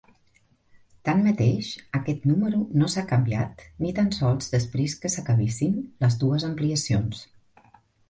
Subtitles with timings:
[1.09, 1.69] Tanmateix,
[1.99, 7.27] aquest número no s'ha canviat ni tan sols després que s'acabessin les dues ampliacions.